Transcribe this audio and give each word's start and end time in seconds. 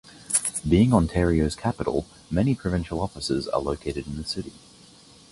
Being 0.67 0.95
Ontario's 0.95 1.55
capital, 1.55 2.07
many 2.31 2.55
provincial 2.55 2.99
offices 2.99 3.47
are 3.47 3.61
located 3.61 4.07
in 4.07 4.17
the 4.17 4.23
city. 4.23 4.53